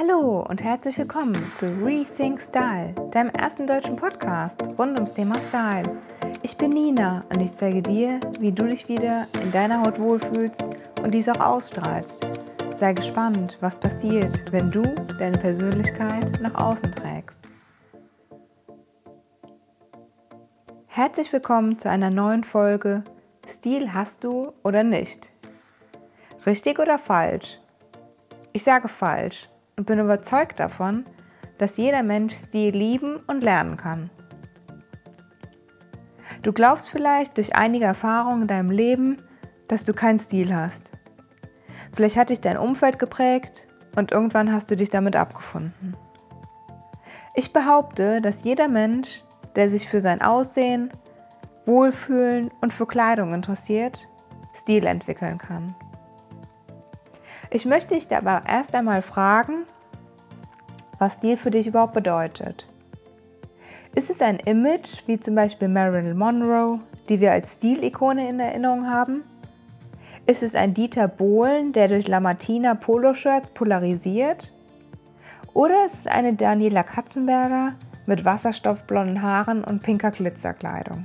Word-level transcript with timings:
Hallo 0.00 0.46
und 0.48 0.62
herzlich 0.62 0.96
willkommen 0.96 1.52
zu 1.54 1.66
Rethink 1.84 2.40
Style, 2.40 2.94
deinem 3.10 3.28
ersten 3.34 3.66
deutschen 3.66 3.96
Podcast 3.96 4.62
rund 4.78 4.94
ums 4.94 5.12
Thema 5.12 5.38
Style. 5.48 5.98
Ich 6.42 6.56
bin 6.56 6.70
Nina 6.70 7.22
und 7.28 7.42
ich 7.42 7.54
zeige 7.54 7.82
dir, 7.82 8.18
wie 8.38 8.50
du 8.50 8.66
dich 8.66 8.88
wieder 8.88 9.26
in 9.42 9.52
deiner 9.52 9.82
Haut 9.82 10.00
wohlfühlst 10.00 10.64
und 11.02 11.10
dies 11.10 11.28
auch 11.28 11.40
ausstrahlst. 11.40 12.26
Sei 12.76 12.94
gespannt, 12.94 13.58
was 13.60 13.78
passiert, 13.78 14.50
wenn 14.50 14.70
du 14.70 14.84
deine 15.18 15.36
Persönlichkeit 15.36 16.40
nach 16.40 16.54
außen 16.54 16.92
trägst. 16.92 17.38
Herzlich 20.86 21.30
willkommen 21.30 21.78
zu 21.78 21.90
einer 21.90 22.08
neuen 22.08 22.44
Folge 22.44 23.04
Stil 23.46 23.92
hast 23.92 24.24
du 24.24 24.54
oder 24.62 24.82
nicht? 24.82 25.28
Richtig 26.46 26.78
oder 26.78 26.98
falsch? 26.98 27.58
Ich 28.54 28.64
sage 28.64 28.88
falsch 28.88 29.50
und 29.80 29.86
bin 29.86 29.98
überzeugt 29.98 30.60
davon, 30.60 31.04
dass 31.56 31.78
jeder 31.78 32.02
Mensch 32.02 32.34
Stil 32.34 32.76
lieben 32.76 33.16
und 33.26 33.42
lernen 33.42 33.78
kann. 33.78 34.10
Du 36.42 36.52
glaubst 36.52 36.90
vielleicht 36.90 37.38
durch 37.38 37.56
einige 37.56 37.86
Erfahrungen 37.86 38.42
in 38.42 38.46
deinem 38.46 38.68
Leben, 38.68 39.22
dass 39.68 39.86
du 39.86 39.94
keinen 39.94 40.18
Stil 40.18 40.54
hast. 40.54 40.92
Vielleicht 41.94 42.18
hat 42.18 42.28
dich 42.28 42.42
dein 42.42 42.58
Umfeld 42.58 42.98
geprägt 42.98 43.66
und 43.96 44.12
irgendwann 44.12 44.52
hast 44.52 44.70
du 44.70 44.76
dich 44.76 44.90
damit 44.90 45.16
abgefunden. 45.16 45.96
Ich 47.34 47.54
behaupte, 47.54 48.20
dass 48.20 48.44
jeder 48.44 48.68
Mensch, 48.68 49.24
der 49.56 49.70
sich 49.70 49.88
für 49.88 50.02
sein 50.02 50.20
Aussehen, 50.20 50.90
Wohlfühlen 51.64 52.50
und 52.60 52.74
für 52.74 52.86
Kleidung 52.86 53.32
interessiert, 53.32 53.98
Stil 54.54 54.84
entwickeln 54.84 55.38
kann. 55.38 55.74
Ich 57.52 57.66
möchte 57.66 57.94
dich 57.94 58.14
aber 58.14 58.42
erst 58.46 58.76
einmal 58.76 59.02
fragen, 59.02 59.64
was 60.98 61.14
Stil 61.14 61.36
für 61.36 61.50
dich 61.50 61.66
überhaupt 61.66 61.94
bedeutet. 61.94 62.64
Ist 63.96 64.08
es 64.08 64.22
ein 64.22 64.38
Image, 64.38 65.02
wie 65.06 65.18
zum 65.18 65.34
Beispiel 65.34 65.66
Marilyn 65.66 66.16
Monroe, 66.16 66.78
die 67.08 67.20
wir 67.20 67.32
als 67.32 67.54
Stilikone 67.54 68.28
in 68.28 68.38
Erinnerung 68.38 68.88
haben? 68.88 69.24
Ist 70.26 70.44
es 70.44 70.54
ein 70.54 70.74
Dieter 70.74 71.08
Bohlen, 71.08 71.72
der 71.72 71.88
durch 71.88 72.06
Lamartina 72.06 72.76
Poloshirts 72.76 73.50
polarisiert? 73.50 74.52
Oder 75.52 75.86
ist 75.86 75.94
es 75.94 76.06
eine 76.06 76.34
Daniela 76.34 76.84
Katzenberger 76.84 77.74
mit 78.06 78.24
wasserstoffblonden 78.24 79.22
Haaren 79.22 79.64
und 79.64 79.82
pinker 79.82 80.12
Glitzerkleidung? 80.12 81.04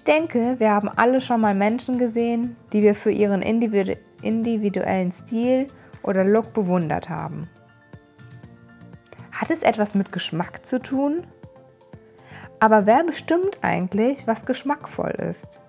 Ich 0.00 0.04
denke, 0.04 0.58
wir 0.58 0.70
haben 0.70 0.88
alle 0.88 1.20
schon 1.20 1.42
mal 1.42 1.54
Menschen 1.54 1.98
gesehen, 1.98 2.56
die 2.72 2.82
wir 2.82 2.94
für 2.94 3.10
ihren 3.10 3.42
individuellen 3.42 5.12
Stil 5.12 5.66
oder 6.02 6.24
Look 6.24 6.54
bewundert 6.54 7.10
haben. 7.10 7.50
Hat 9.30 9.50
es 9.50 9.62
etwas 9.62 9.94
mit 9.94 10.10
Geschmack 10.10 10.66
zu 10.66 10.78
tun? 10.78 11.26
Aber 12.60 12.86
wer 12.86 13.04
bestimmt 13.04 13.58
eigentlich, 13.60 14.26
was 14.26 14.46
geschmackvoll 14.46 15.10
ist? 15.10 15.60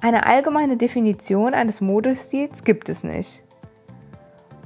Eine 0.00 0.26
allgemeine 0.26 0.76
Definition 0.76 1.54
eines 1.54 1.80
Modestils 1.80 2.64
gibt 2.64 2.88
es 2.88 3.04
nicht. 3.04 3.44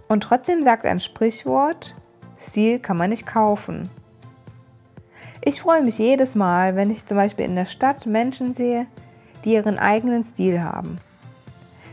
Und 0.09 0.23
trotzdem 0.23 0.63
sagt 0.63 0.87
ein 0.87 1.01
Sprichwort, 1.01 1.95
Stil 2.41 2.79
kann 2.79 2.97
man 2.97 3.11
nicht 3.11 3.27
kaufen. 3.27 3.91
Ich 5.47 5.61
freue 5.61 5.83
mich 5.83 5.99
jedes 5.99 6.35
Mal, 6.35 6.75
wenn 6.75 6.91
ich 6.91 7.05
zum 7.05 7.19
Beispiel 7.19 7.45
in 7.45 7.55
der 7.55 7.67
Stadt 7.67 8.07
Menschen 8.07 8.55
sehe, 8.55 8.87
die 9.45 9.53
ihren 9.53 9.79
eigenen 9.79 10.25
Stil 10.25 10.63
haben. 10.63 10.97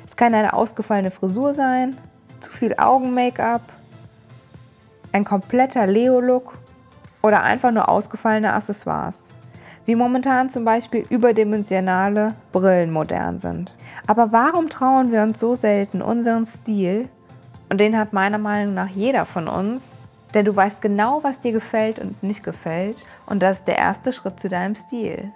Es 0.07 0.15
kann 0.15 0.33
eine 0.33 0.53
ausgefallene 0.53 1.11
Frisur 1.11 1.51
sein, 1.51 1.97
zu 2.39 2.49
viel 2.49 2.75
Augen-Make-up, 2.77 3.61
ein 5.11 5.25
kompletter 5.25 5.85
Leo-Look 5.85 6.53
oder 7.21 7.43
einfach 7.43 7.71
nur 7.71 7.89
ausgefallene 7.89 8.53
Accessoires. 8.53 9.21
Wie 9.85 9.95
momentan 9.95 10.49
zum 10.49 10.63
Beispiel 10.63 11.05
überdimensionale 11.09 12.35
Brillen 12.53 12.91
modern 12.91 13.39
sind. 13.39 13.75
Aber 14.07 14.31
warum 14.31 14.69
trauen 14.69 15.11
wir 15.11 15.23
uns 15.23 15.41
so 15.41 15.55
selten 15.55 16.01
unseren 16.01 16.45
Stil, 16.45 17.09
und 17.69 17.81
den 17.81 17.97
hat 17.97 18.13
meiner 18.13 18.37
Meinung 18.37 18.75
nach 18.75 18.89
jeder 18.89 19.25
von 19.25 19.49
uns, 19.49 19.93
denn 20.33 20.45
du 20.45 20.55
weißt 20.55 20.81
genau, 20.81 21.23
was 21.23 21.39
dir 21.39 21.51
gefällt 21.51 21.99
und 21.99 22.21
nicht 22.23 22.43
gefällt. 22.43 22.97
Und 23.25 23.41
das 23.41 23.59
ist 23.59 23.67
der 23.67 23.77
erste 23.77 24.13
Schritt 24.13 24.39
zu 24.39 24.49
deinem 24.49 24.75
Stil. 24.75 25.31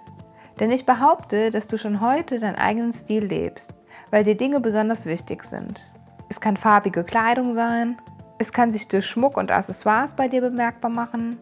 Denn 0.58 0.70
ich 0.70 0.86
behaupte, 0.86 1.50
dass 1.50 1.66
du 1.66 1.76
schon 1.76 2.00
heute 2.00 2.38
deinen 2.38 2.56
eigenen 2.56 2.92
Stil 2.92 3.24
lebst, 3.24 3.74
weil 4.10 4.24
dir 4.24 4.36
Dinge 4.36 4.60
besonders 4.60 5.04
wichtig 5.04 5.44
sind. 5.44 5.82
Es 6.28 6.40
kann 6.40 6.56
farbige 6.56 7.04
Kleidung 7.04 7.52
sein, 7.52 7.98
es 8.38 8.52
kann 8.52 8.72
sich 8.72 8.88
durch 8.88 9.06
Schmuck 9.06 9.36
und 9.36 9.50
Accessoires 9.50 10.14
bei 10.14 10.28
dir 10.28 10.40
bemerkbar 10.40 10.90
machen 10.90 11.38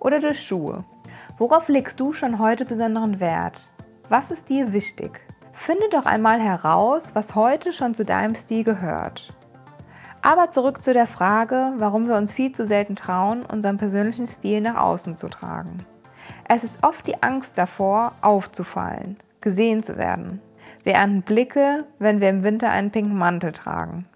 oder 0.00 0.20
durch 0.20 0.42
Schuhe. 0.42 0.84
Worauf 1.38 1.68
legst 1.68 1.98
du 2.00 2.12
schon 2.12 2.38
heute 2.38 2.64
besonderen 2.64 3.20
Wert? 3.20 3.68
Was 4.08 4.30
ist 4.30 4.48
dir 4.48 4.72
wichtig? 4.72 5.20
Finde 5.52 5.88
doch 5.90 6.06
einmal 6.06 6.40
heraus, 6.40 7.14
was 7.14 7.34
heute 7.34 7.72
schon 7.72 7.94
zu 7.94 8.04
deinem 8.04 8.34
Stil 8.34 8.62
gehört. 8.62 9.32
Aber 10.22 10.50
zurück 10.50 10.82
zu 10.82 10.92
der 10.92 11.06
Frage, 11.06 11.72
warum 11.76 12.08
wir 12.08 12.16
uns 12.16 12.32
viel 12.32 12.52
zu 12.52 12.66
selten 12.66 12.96
trauen, 12.96 13.44
unseren 13.44 13.76
persönlichen 13.76 14.26
Stil 14.26 14.60
nach 14.60 14.76
außen 14.76 15.16
zu 15.16 15.28
tragen. 15.28 15.84
Es 16.48 16.64
ist 16.64 16.82
oft 16.82 17.06
die 17.06 17.22
Angst 17.22 17.58
davor, 17.58 18.12
aufzufallen, 18.22 19.16
gesehen 19.40 19.82
zu 19.82 19.96
werden. 19.96 20.40
Wir 20.82 20.94
ernten 20.94 21.22
Blicke, 21.22 21.84
wenn 21.98 22.20
wir 22.20 22.30
im 22.30 22.42
Winter 22.42 22.70
einen 22.70 22.90
pinken 22.90 23.16
Mantel 23.16 23.52
tragen. 23.52 24.06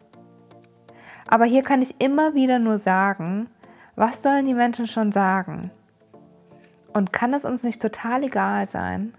Aber 1.28 1.44
hier 1.44 1.62
kann 1.62 1.83
ich 1.83 2.00
immer 2.00 2.34
wieder 2.34 2.59
nur 2.59 2.78
sagen, 2.78 3.49
was 3.94 4.22
sollen 4.22 4.47
die 4.47 4.55
Menschen 4.55 4.87
schon 4.87 5.12
sagen? 5.12 5.71
Und 6.93 7.12
kann 7.12 7.34
es 7.34 7.44
uns 7.44 7.62
nicht 7.62 7.81
total 7.81 8.25
egal 8.25 8.67
sein? 8.67 9.15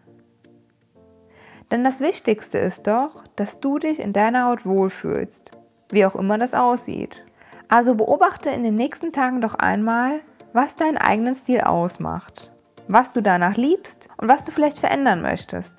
Denn 1.72 1.86
das 1.86 2.02
Wichtigste 2.02 2.58
ist 2.58 2.88
doch, 2.88 3.24
dass 3.38 3.62
du 3.62 3.80
dich 3.80 4.02
in 4.02 4.12
deiner 4.12 4.48
Haut 4.48 4.66
wohlfühlst 4.66 5.52
wie 5.94 6.06
auch 6.06 6.16
immer 6.16 6.38
das 6.38 6.54
aussieht. 6.54 7.26
Also 7.68 7.96
beobachte 7.96 8.50
in 8.50 8.64
den 8.64 8.76
nächsten 8.76 9.14
Tagen 9.14 9.42
doch 9.42 9.56
einmal, 9.56 10.20
was 10.54 10.76
deinen 10.76 10.98
eigenen 10.98 11.36
Stil 11.36 11.62
ausmacht, 11.62 12.52
was 12.88 13.12
du 13.12 13.22
danach 13.22 13.56
liebst 13.56 14.10
und 14.18 14.28
was 14.28 14.44
du 14.44 14.52
vielleicht 14.52 14.80
verändern 14.80 15.22
möchtest. 15.22 15.78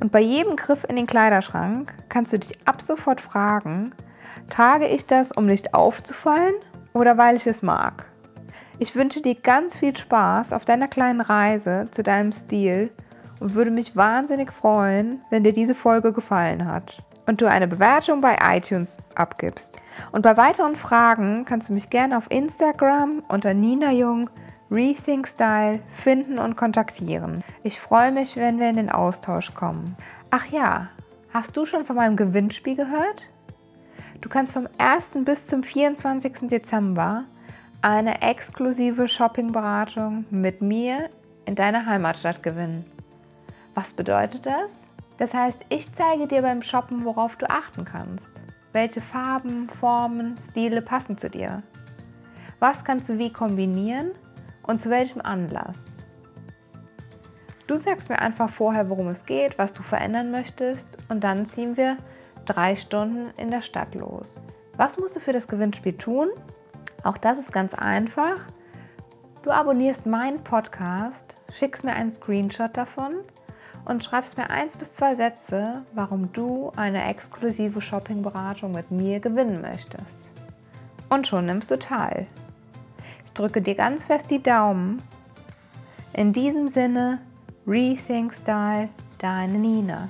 Und 0.00 0.10
bei 0.10 0.20
jedem 0.20 0.56
Griff 0.56 0.84
in 0.88 0.96
den 0.96 1.06
Kleiderschrank 1.06 1.94
kannst 2.08 2.32
du 2.32 2.38
dich 2.38 2.58
ab 2.66 2.82
sofort 2.82 3.20
fragen, 3.20 3.92
trage 4.48 4.88
ich 4.88 5.06
das, 5.06 5.30
um 5.30 5.46
nicht 5.46 5.74
aufzufallen 5.74 6.54
oder 6.92 7.16
weil 7.16 7.36
ich 7.36 7.46
es 7.46 7.62
mag? 7.62 8.06
Ich 8.78 8.96
wünsche 8.96 9.20
dir 9.20 9.34
ganz 9.34 9.76
viel 9.76 9.96
Spaß 9.96 10.52
auf 10.52 10.64
deiner 10.64 10.88
kleinen 10.88 11.20
Reise 11.20 11.88
zu 11.92 12.02
deinem 12.02 12.32
Stil 12.32 12.90
und 13.38 13.54
würde 13.54 13.70
mich 13.70 13.94
wahnsinnig 13.94 14.52
freuen, 14.52 15.20
wenn 15.30 15.44
dir 15.44 15.52
diese 15.52 15.74
Folge 15.74 16.12
gefallen 16.12 16.66
hat 16.66 17.02
und 17.30 17.40
du 17.40 17.48
eine 17.48 17.68
Bewertung 17.68 18.20
bei 18.20 18.36
iTunes 18.42 18.96
abgibst. 19.14 19.78
Und 20.10 20.22
bei 20.22 20.36
weiteren 20.36 20.74
Fragen 20.74 21.44
kannst 21.44 21.68
du 21.68 21.72
mich 21.72 21.88
gerne 21.88 22.16
auf 22.16 22.28
Instagram 22.28 23.22
unter 23.28 23.54
Nina 23.54 23.92
Jung 23.92 24.28
Rethink 24.68 25.28
Style 25.28 25.78
finden 25.94 26.40
und 26.40 26.56
kontaktieren. 26.56 27.44
Ich 27.62 27.78
freue 27.78 28.10
mich, 28.10 28.36
wenn 28.36 28.58
wir 28.58 28.68
in 28.68 28.74
den 28.74 28.90
Austausch 28.90 29.54
kommen. 29.54 29.94
Ach 30.30 30.46
ja, 30.46 30.88
hast 31.32 31.56
du 31.56 31.66
schon 31.66 31.84
von 31.84 31.94
meinem 31.94 32.16
Gewinnspiel 32.16 32.74
gehört? 32.74 33.28
Du 34.20 34.28
kannst 34.28 34.52
vom 34.52 34.66
1. 34.78 35.12
bis 35.24 35.46
zum 35.46 35.62
24. 35.62 36.48
Dezember 36.48 37.26
eine 37.80 38.22
exklusive 38.22 39.06
Shoppingberatung 39.06 40.24
mit 40.30 40.62
mir 40.62 41.08
in 41.44 41.54
deiner 41.54 41.86
Heimatstadt 41.86 42.42
gewinnen. 42.42 42.84
Was 43.76 43.92
bedeutet 43.92 44.46
das? 44.46 44.72
Das 45.20 45.34
heißt, 45.34 45.66
ich 45.68 45.94
zeige 45.94 46.26
dir 46.26 46.40
beim 46.40 46.62
Shoppen, 46.62 47.04
worauf 47.04 47.36
du 47.36 47.48
achten 47.50 47.84
kannst. 47.84 48.40
Welche 48.72 49.02
Farben, 49.02 49.68
Formen, 49.68 50.38
Stile 50.38 50.80
passen 50.80 51.18
zu 51.18 51.28
dir. 51.28 51.62
Was 52.58 52.84
kannst 52.84 53.10
du 53.10 53.18
wie 53.18 53.30
kombinieren 53.30 54.12
und 54.62 54.80
zu 54.80 54.88
welchem 54.88 55.20
Anlass. 55.20 55.96
Du 57.66 57.76
sagst 57.76 58.08
mir 58.08 58.18
einfach 58.18 58.48
vorher, 58.48 58.88
worum 58.88 59.08
es 59.08 59.26
geht, 59.26 59.58
was 59.58 59.74
du 59.74 59.82
verändern 59.82 60.30
möchtest 60.30 60.96
und 61.10 61.22
dann 61.22 61.46
ziehen 61.46 61.76
wir 61.76 61.98
drei 62.46 62.74
Stunden 62.74 63.30
in 63.36 63.50
der 63.50 63.60
Stadt 63.60 63.94
los. 63.94 64.40
Was 64.78 64.96
musst 64.96 65.16
du 65.16 65.20
für 65.20 65.34
das 65.34 65.48
Gewinnspiel 65.48 65.98
tun? 65.98 66.28
Auch 67.04 67.18
das 67.18 67.38
ist 67.38 67.52
ganz 67.52 67.74
einfach. 67.74 68.46
Du 69.42 69.50
abonnierst 69.50 70.06
meinen 70.06 70.42
Podcast, 70.42 71.36
schickst 71.52 71.84
mir 71.84 71.92
einen 71.92 72.12
Screenshot 72.12 72.74
davon 72.74 73.16
und 73.84 74.04
schreibst 74.04 74.36
mir 74.36 74.50
eins 74.50 74.76
bis 74.76 74.92
zwei 74.92 75.14
Sätze, 75.14 75.82
warum 75.94 76.32
du 76.32 76.72
eine 76.76 77.04
exklusive 77.04 77.80
Shoppingberatung 77.80 78.72
mit 78.72 78.90
mir 78.90 79.20
gewinnen 79.20 79.60
möchtest. 79.60 80.28
Und 81.08 81.26
schon 81.26 81.46
nimmst 81.46 81.70
du 81.70 81.78
teil. 81.78 82.26
Ich 83.24 83.32
drücke 83.32 83.62
dir 83.62 83.74
ganz 83.74 84.04
fest 84.04 84.30
die 84.30 84.42
Daumen. 84.42 85.02
In 86.12 86.32
diesem 86.32 86.68
Sinne, 86.68 87.18
Rethink 87.66 88.32
Style, 88.32 88.88
deine 89.18 89.58
Nina. 89.58 90.08